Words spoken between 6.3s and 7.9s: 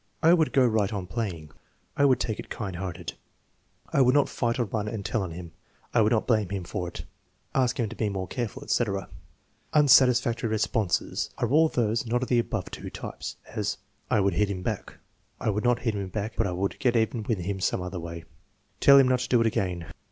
him for it." "Ask him